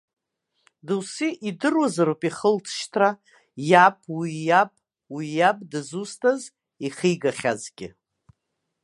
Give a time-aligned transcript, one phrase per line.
[0.87, 3.09] Дасу идыруазароуп ихылҵшьҭра,
[3.69, 4.71] иаб, уи иаб,
[5.13, 6.41] уи иаб дызусҭаз,
[6.85, 7.87] ихигахьазгьы.